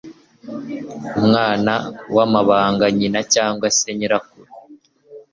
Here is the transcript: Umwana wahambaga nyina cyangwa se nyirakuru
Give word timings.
Umwana 1.19 1.73
wahambaga 2.15 2.85
nyina 2.97 3.19
cyangwa 3.33 3.67
se 3.77 3.87
nyirakuru 3.97 4.51